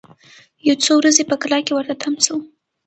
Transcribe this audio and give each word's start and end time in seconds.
یو 0.67 0.75
څو 0.83 0.91
ورځي 0.97 1.23
په 1.29 1.35
کلا 1.41 1.59
کي 1.65 1.71
ورته 1.75 1.93
تم 2.01 2.13
سو 2.25 2.35